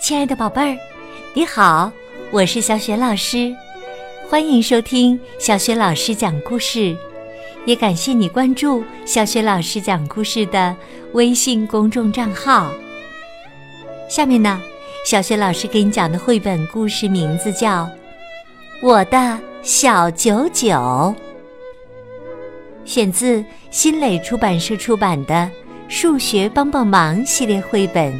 [0.00, 0.78] 亲爱的宝贝儿，
[1.34, 1.90] 你好，
[2.30, 3.54] 我是小雪老师，
[4.28, 6.96] 欢迎收听小雪老师讲故事，
[7.66, 10.74] 也感谢你关注小雪老师讲故事的
[11.14, 12.70] 微信公众账号。
[14.08, 14.62] 下面呢，
[15.04, 17.84] 小雪老师给你讲的绘本故事名字叫
[18.80, 20.68] 《我的小九九》，
[22.84, 25.34] 选自新蕾出版社出版的
[25.88, 28.18] 《数学帮帮忙》系列绘本。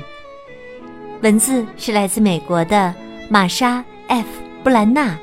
[1.21, 2.95] 文字是来自美国的
[3.29, 4.25] 玛莎 ·F·
[4.63, 5.19] 布兰纳，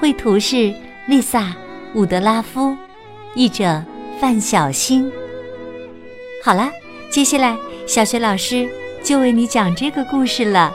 [0.00, 0.74] 绘图是
[1.06, 1.42] 丽萨·
[1.94, 2.76] 伍德拉夫，
[3.34, 3.80] 译者
[4.20, 5.10] 范小新。
[6.44, 6.68] 好了，
[7.08, 7.56] 接下来
[7.86, 8.68] 小雪老师
[9.04, 10.72] 就为你讲这个故事了。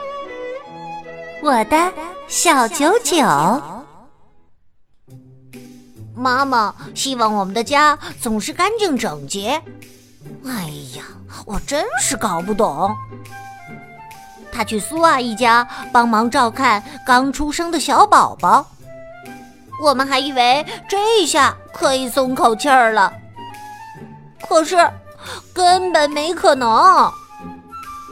[1.42, 1.92] 我的
[2.26, 3.22] 小九九，
[6.16, 9.60] 妈妈希望我们的家总是干净整洁。
[10.46, 11.04] 哎呀，
[11.44, 12.90] 我真是搞不懂。
[14.54, 18.64] 他去苏阿姨家帮忙照看刚出生的小宝宝，
[19.82, 23.12] 我们还以为这下可以松口气儿了，
[24.48, 24.76] 可是
[25.52, 27.12] 根本没可能。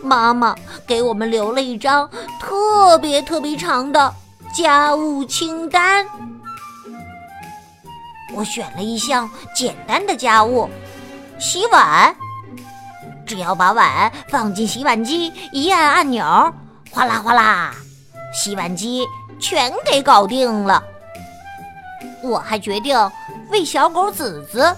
[0.03, 4.13] 妈妈给我们留了一张特别特别长的
[4.53, 6.05] 家务清单，
[8.35, 10.69] 我选了一项简单的家务：
[11.39, 12.13] 洗碗。
[13.27, 16.25] 只要把碗放进洗碗机，一按按钮，
[16.91, 17.75] 哗啦哗啦，
[18.35, 19.07] 洗碗机
[19.39, 20.83] 全给搞定了。
[22.23, 22.97] 我还决定
[23.51, 24.75] 喂小狗子子，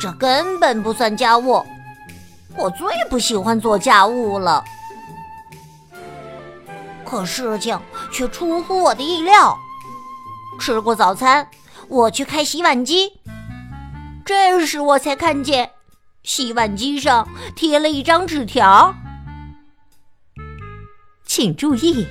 [0.00, 1.64] 这根本不算家务。
[2.56, 4.62] 我最不喜欢做家务了，
[7.04, 7.78] 可事情
[8.12, 9.56] 却出乎我的意料。
[10.60, 11.48] 吃过早餐，
[11.88, 13.12] 我去开洗碗机，
[14.26, 15.70] 这时我才看见。
[16.22, 17.26] 洗碗机上
[17.56, 18.94] 贴了一张纸条，
[21.24, 22.06] 请注意，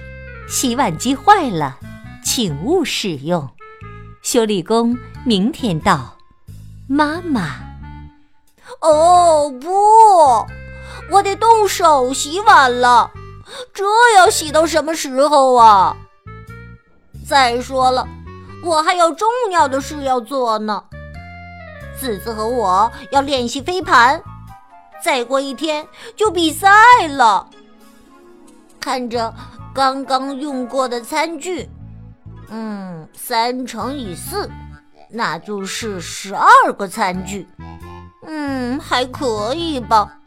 [0.48, 1.78] 洗碗机坏了，
[2.24, 3.50] 请勿使用。
[4.24, 6.17] 修理工明天到。
[6.88, 7.60] 妈妈，
[8.82, 9.70] 哦不，
[11.12, 13.12] 我得动手洗碗了，
[13.72, 13.86] 这
[14.17, 15.95] 要洗到什么时候啊？
[17.28, 18.08] 再说了，
[18.64, 20.83] 我还有重要的事要做呢。
[21.99, 24.21] 子子和我要练习飞盘，
[25.04, 26.70] 再过一天就比赛
[27.08, 27.49] 了。
[28.80, 29.33] 看着
[29.73, 31.70] 刚刚用过的餐具，
[32.48, 34.49] 嗯，三乘以四，
[35.09, 37.48] 那就是十二个餐具。
[38.26, 40.17] 嗯，还可以吧。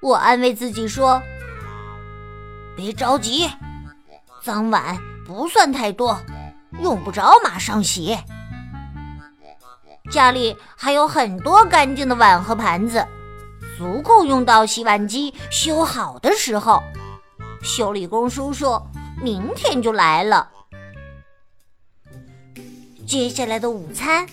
[0.00, 1.20] 我安慰自己说
[2.76, 3.50] ：“别着急，
[4.42, 4.96] 脏碗
[5.26, 6.16] 不算太多，
[6.80, 8.16] 用不着马上洗。”
[10.10, 13.06] 家里还有很多干净的碗和盘子，
[13.76, 16.82] 足够用到洗碗机修好的时候。
[17.62, 18.80] 修理工叔叔
[19.20, 20.48] 明天就来了。
[23.06, 24.26] 接下来的午餐，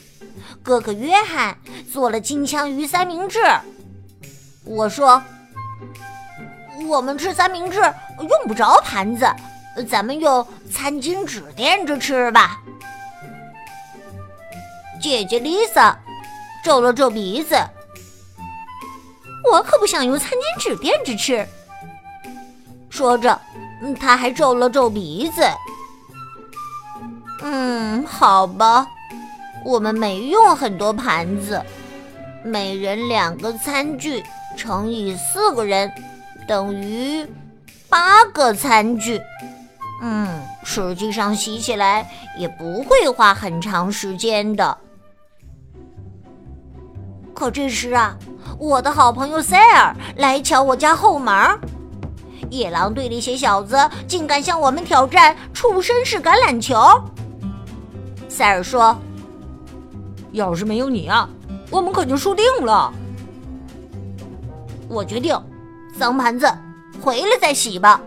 [0.61, 1.57] 哥哥约翰
[1.91, 3.40] 做了金枪鱼三明治。
[4.66, 5.22] 我说
[6.88, 7.79] ：“我们吃三明治
[8.19, 9.28] 用不着盘子，
[9.90, 12.61] 咱们用餐巾纸垫着吃吧。”
[15.03, 16.00] 姐姐丽萨
[16.64, 17.58] 皱了皱鼻子，
[19.52, 21.46] 我可不想用餐巾纸垫着吃。
[22.90, 23.38] 说着，
[24.00, 25.41] 她还皱了皱鼻子。
[27.41, 28.88] 嗯，好吧，
[29.66, 31.62] 我们没用很多盘子，
[32.41, 34.24] 每人两个餐具
[34.56, 35.91] 乘以四个人
[36.47, 37.28] 等于
[37.90, 39.20] 八个餐具。
[40.02, 42.09] 嗯，实际上洗起来
[42.40, 44.78] 也不会花很长时间的。
[47.34, 48.16] 可这时啊，
[48.58, 51.34] 我的好朋友塞尔来敲我家后门。
[52.50, 53.76] 野狼队那些小子
[54.08, 56.76] 竟敢向我们挑战触身式橄榄球。
[58.30, 58.96] 塞尔说
[60.32, 61.28] ：“要是没有你啊，
[61.72, 62.94] 我们可就输定了。”
[64.88, 65.36] 我决定，
[65.98, 66.48] 脏盘子
[67.02, 68.00] 回来再洗吧。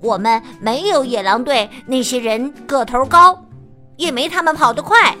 [0.00, 3.44] 我们没有野狼队那些人个头高，
[3.96, 5.16] 也没他们跑得快。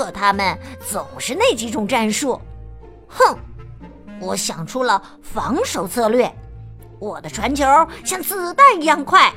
[0.00, 2.40] 可他们总是那几种战术，
[3.06, 3.36] 哼！
[4.18, 6.34] 我想出了防守策略，
[6.98, 7.66] 我的传球
[8.02, 9.30] 像子弹一样快。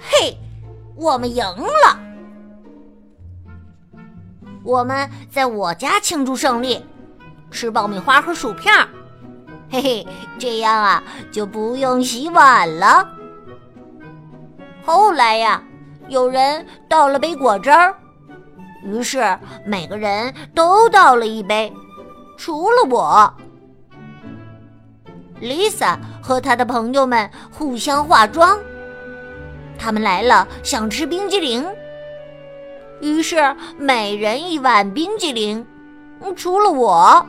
[0.00, 0.38] 嘿，
[0.96, 2.00] 我们赢了！
[4.62, 6.82] 我们在我家庆祝胜利，
[7.50, 8.72] 吃爆米花和薯片。
[9.70, 10.06] 嘿嘿，
[10.38, 13.06] 这样啊就不用洗碗了。
[14.82, 15.62] 后来呀，
[16.08, 17.94] 有人倒了杯果汁儿。
[18.84, 21.72] 于是每个人都倒了一杯，
[22.36, 23.34] 除了我。
[25.40, 28.58] Lisa 和她的朋友们互相化妆。
[29.78, 31.66] 他们来了，想吃冰激凌，
[33.00, 35.66] 于是每人一碗冰激凌，
[36.36, 37.26] 除了我。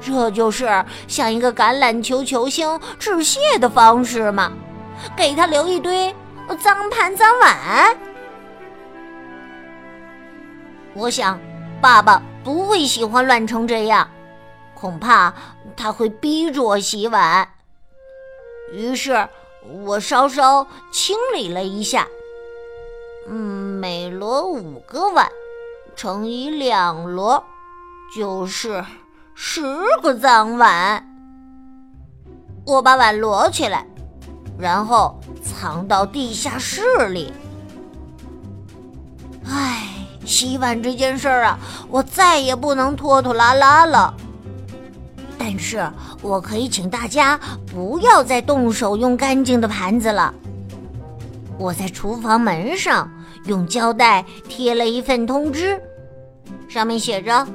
[0.00, 4.52] 这就是向一个橄榄球球星致谢的方式吗？
[5.16, 6.14] 给他留一堆
[6.60, 7.96] 脏盘脏碗？
[10.98, 11.38] 我想，
[11.80, 14.10] 爸爸不会喜欢乱成这样，
[14.74, 15.32] 恐怕
[15.76, 17.48] 他会逼着我洗碗。
[18.72, 19.28] 于是
[19.84, 22.04] 我稍稍清理了一下，
[23.28, 25.28] 嗯，每摞五个碗
[25.94, 27.42] 乘以两摞，
[28.16, 28.84] 就是。
[29.40, 29.62] 十
[30.02, 31.06] 个脏碗，
[32.66, 33.86] 我把碗摞起来，
[34.58, 37.32] 然后藏到地下室里。
[39.46, 39.97] 唉，
[40.28, 41.58] 洗碗这件事儿啊，
[41.88, 44.14] 我再也不能拖拖拉拉了。
[45.38, 45.90] 但是
[46.20, 50.34] 我可以请大家不要再动手用干净的盘子了。
[51.56, 53.10] 我在厨房门上
[53.46, 55.80] 用胶带贴了一份通知，
[56.68, 57.46] 上面写着。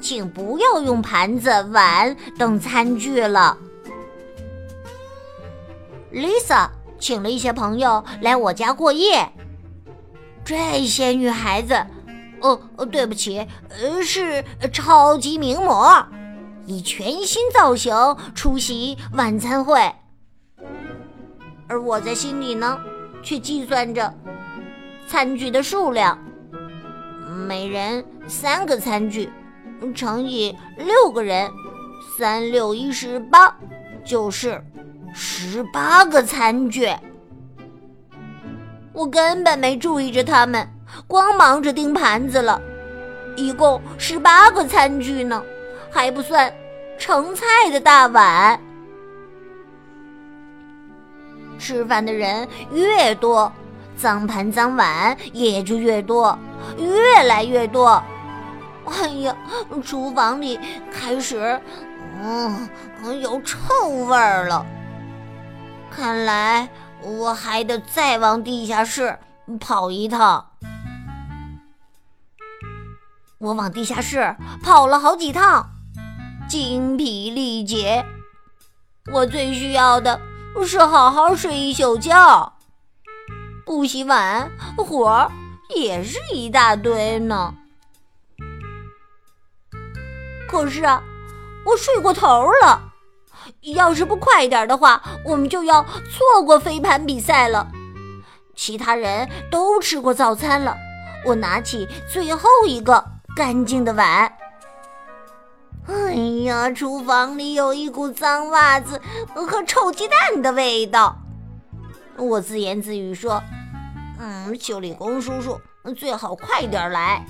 [0.00, 3.54] 请不要用盘子、碗等餐具了。
[6.12, 6.68] Lisa
[6.98, 9.30] 请了一些朋友来我家过夜。
[10.48, 11.74] 这些女孩子，
[12.40, 12.58] 哦，
[12.90, 14.42] 对不起，呃，是
[14.72, 16.06] 超级名模，
[16.64, 17.94] 以全新造型
[18.34, 19.78] 出席晚餐会。
[21.68, 22.80] 而我在心里呢，
[23.22, 24.14] 却计算着
[25.06, 26.18] 餐具的数量，
[27.46, 29.30] 每人三个餐具。
[29.94, 31.50] 乘以六个人，
[32.16, 33.54] 三六一十八，
[34.02, 34.64] 就是
[35.12, 36.88] 十八个餐具。
[38.98, 40.68] 我根本没注意着他们，
[41.06, 42.60] 光忙着盯盘子了。
[43.36, 45.40] 一共十八个餐具呢，
[45.88, 46.52] 还不算
[46.98, 48.60] 盛菜的大碗。
[51.60, 53.52] 吃饭的人越多，
[53.96, 56.36] 脏盘脏碗也就越多，
[56.76, 58.02] 越来越多。
[58.84, 59.32] 哎呀，
[59.84, 60.58] 厨房里
[60.90, 61.60] 开始，
[62.20, 62.68] 嗯，
[63.20, 64.66] 有臭味儿了。
[65.88, 66.68] 看来
[67.02, 69.18] 我还得再往地下室
[69.60, 70.52] 跑一趟。
[73.38, 75.70] 我往地下室跑了好几趟，
[76.48, 78.04] 精疲力竭。
[79.12, 80.20] 我最需要的
[80.66, 82.54] 是好好睡一宿觉。
[83.64, 85.30] 不洗碗，活儿
[85.74, 87.54] 也是一大堆呢。
[90.48, 91.02] 可是啊，
[91.64, 92.87] 我睡过头了。
[93.62, 97.66] 要是不快点的话，我们就要错过飞盘比赛了。
[98.54, 100.76] 其他人都吃过早餐了。
[101.24, 103.04] 我拿起最后一个
[103.36, 104.32] 干净的碗。
[105.86, 106.12] 哎
[106.44, 109.00] 呀，厨房里有一股脏袜子
[109.34, 111.16] 和臭鸡蛋的味道。
[112.16, 113.42] 我自言自语说
[114.18, 115.60] ：“嗯，修理工叔叔
[115.96, 117.24] 最好快点来。”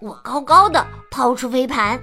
[0.00, 2.00] 我高高的抛出飞盘，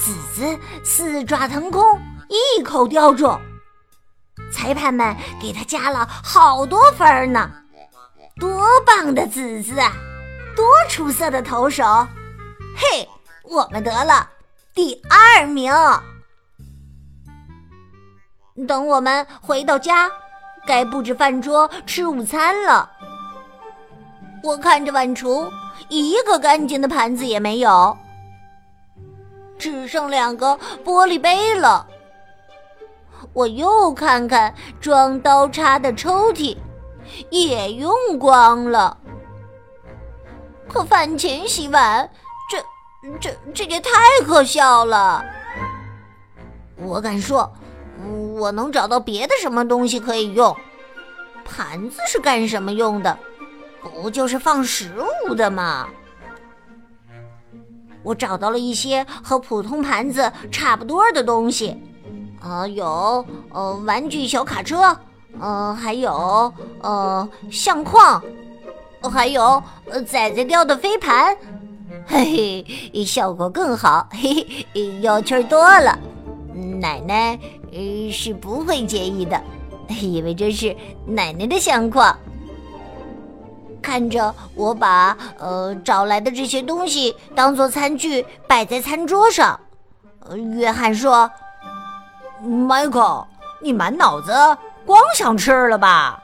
[0.00, 1.84] 子子四爪腾空，
[2.28, 3.30] 一口叼住。
[4.50, 7.50] 裁判们给他加了好多分呢，
[8.40, 9.92] 多棒的子子啊！
[10.56, 11.84] 多出色的投手！
[12.74, 13.08] 嘿，
[13.44, 14.28] 我们得了
[14.74, 15.72] 第二名。
[18.66, 20.10] 等我们回到家，
[20.66, 22.90] 该布置饭桌吃午餐了。
[24.42, 25.48] 我看着碗橱。
[25.88, 27.96] 一个干净的盘子也没有，
[29.60, 31.86] 只剩两个玻璃杯了。
[33.34, 36.56] 我又看看装刀叉的抽屉，
[37.28, 38.96] 也用光了。
[40.66, 42.10] 可饭前洗碗，
[42.50, 42.58] 这、
[43.20, 43.90] 这、这也太
[44.24, 45.22] 可笑了。
[46.76, 47.52] 我敢说，
[48.36, 50.56] 我能找到别的什么东西可以用。
[51.44, 53.18] 盘子是干什么用的？
[53.82, 54.92] 不就是放食
[55.26, 55.88] 物的吗？
[58.02, 61.76] 我找到了一些和普通盘子差不多的东西，
[62.40, 64.96] 啊，有呃玩具小卡车，
[65.38, 68.22] 呃，还有呃相框，
[69.02, 71.36] 还有呃仔仔雕的飞盘，
[72.06, 75.98] 嘿嘿，效果更好，嘿嘿，有趣多了。
[76.80, 77.38] 奶奶
[77.72, 79.40] 呃是不会介意的，
[80.00, 80.74] 因为这是
[81.06, 82.16] 奶奶的相框。
[83.80, 89.58] 看着我把呃找来的这些东西当做餐具摆在餐桌上，
[90.56, 91.30] 约翰说
[92.42, 93.26] ：“：“Michael，，
[93.60, 94.32] 你满脑子
[94.86, 96.22] 光想吃了吧？”“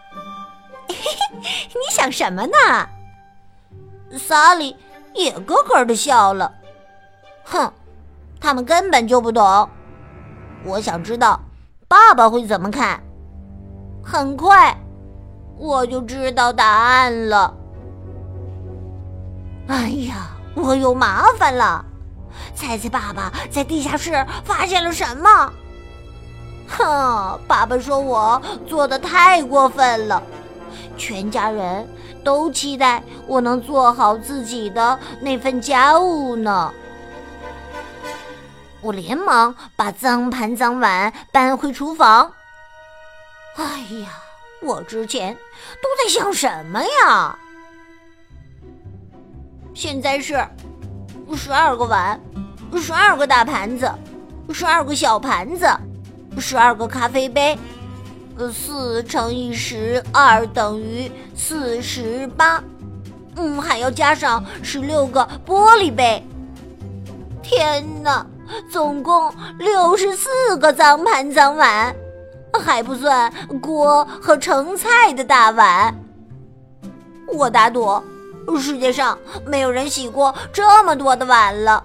[0.89, 2.89] 你想什么呢？”
[4.19, 4.77] 萨利
[5.15, 6.53] 也咯咯的笑了。
[7.45, 7.73] “哼，
[8.41, 9.69] 他们根本就不懂。
[10.65, 11.41] 我想知道
[11.89, 13.01] 爸爸会怎么看。
[14.03, 14.77] 很快，
[15.59, 17.55] 我就知道答案了。
[19.69, 21.85] 哎呀，我有麻烦了！
[22.55, 25.53] 猜猜爸爸在地下室发现了什么？
[26.69, 30.23] 哼，爸爸说我做的太过分了，
[30.97, 31.89] 全家人
[32.23, 36.73] 都期待我能做好自己的那份家务呢。
[38.83, 42.33] 我连忙把脏盘脏碗搬回厨房。
[43.57, 43.65] 哎
[44.03, 44.09] 呀，
[44.67, 45.33] 我之前
[45.81, 47.39] 都在想什么呀？
[49.73, 50.45] 现在是
[51.37, 52.21] 十二个碗，
[52.81, 53.89] 十二个大盘子，
[54.53, 55.69] 十二个小盘子，
[56.39, 57.57] 十二个咖啡杯。
[58.39, 62.63] 呃，四乘以十二等于四十八。
[63.37, 66.23] 嗯，还要加上十六个玻璃杯。
[67.43, 68.27] 天哪，
[68.71, 71.95] 总共六十四个脏盘脏碗。
[72.59, 75.95] 还不算锅和盛菜的大碗。
[77.29, 78.03] 我打赌，
[78.59, 81.83] 世界上没有人洗过这么多的碗了。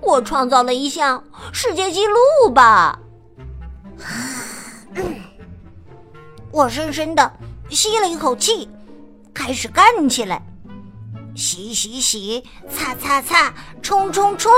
[0.00, 2.98] 我创造了一项世界纪录吧！
[6.50, 7.32] 我深深的
[7.70, 8.68] 吸了一口气，
[9.32, 10.42] 开始干起来。
[11.34, 14.52] 洗洗洗，擦擦擦，冲冲冲。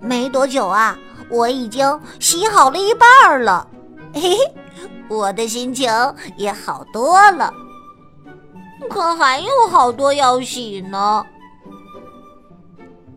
[0.00, 0.98] 没多久啊。
[1.28, 3.66] 我已经洗好了一半了，
[4.14, 4.38] 嘿嘿，
[5.08, 5.90] 我的心情
[6.36, 7.52] 也好多了。
[8.88, 11.24] 可还有好多要洗呢。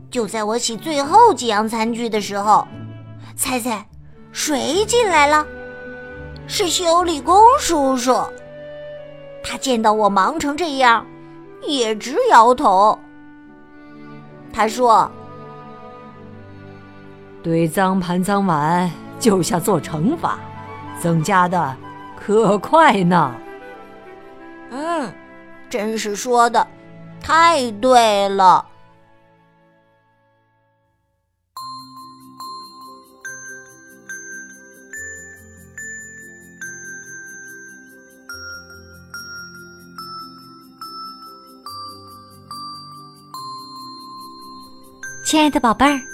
[0.10, 2.68] 就在我洗最后几样餐具的时候，
[3.36, 3.88] 猜猜
[4.32, 5.46] 谁进来了？
[6.48, 8.18] 是修理工叔叔。
[9.44, 11.06] 他见到我忙成这样，
[11.68, 12.98] 也直摇头。
[14.52, 15.10] 他说。
[17.42, 20.38] 对脏盘脏碗就像做惩罚，
[21.00, 21.76] 增加的
[22.16, 23.34] 可快呢。
[24.72, 25.12] 嗯，
[25.70, 26.68] 真是说的
[27.22, 28.66] 太对了。
[45.26, 46.09] 亲爱的宝贝儿。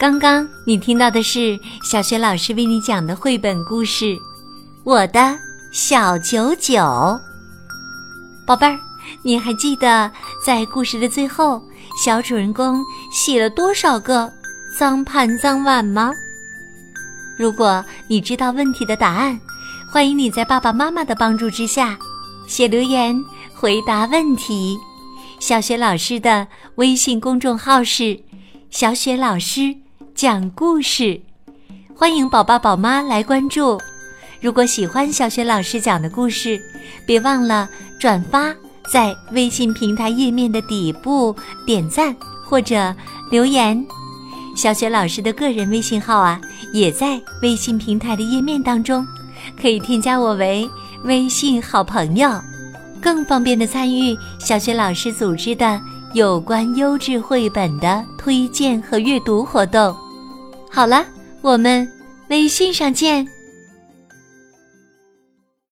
[0.00, 4.06] 刚刚你听到的是小学老师为你讲的绘本故事
[4.82, 5.38] 《我的
[5.72, 6.78] 小九九》。
[8.46, 8.78] 宝贝儿，
[9.22, 10.10] 你还记得
[10.42, 11.62] 在故事的最后，
[12.02, 14.32] 小主人公洗了多少个
[14.74, 16.10] 脏盘脏碗吗？
[17.38, 19.38] 如果你知道问题的答案，
[19.92, 21.98] 欢迎你在爸爸妈妈的帮助之下
[22.46, 24.78] 写留言回答问题。
[25.38, 28.18] 小雪老师的微信公众号是
[28.72, 29.76] “小雪老师”。
[30.20, 31.18] 讲故事，
[31.96, 33.80] 欢迎宝宝宝妈来关注。
[34.38, 36.60] 如果喜欢小雪老师讲的故事，
[37.06, 37.66] 别忘了
[37.98, 38.54] 转发
[38.92, 41.34] 在微信平台页面的底部
[41.64, 42.94] 点赞或者
[43.30, 43.82] 留言。
[44.54, 46.38] 小雪老师的个人微信号啊，
[46.74, 49.02] 也在微信平台的页面当中，
[49.58, 50.68] 可以添加我为
[51.04, 52.30] 微信好朋友，
[53.00, 55.80] 更方便的参与小雪老师组织的
[56.12, 59.96] 有关优质绘本的推荐和阅读活动。
[60.70, 61.04] 好了，
[61.42, 61.90] 我们
[62.28, 63.26] 微信上见。